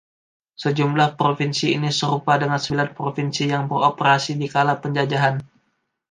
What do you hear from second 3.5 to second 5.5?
yang beroperasi di kala penjajahan.